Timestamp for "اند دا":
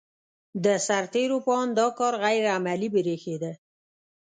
1.61-1.87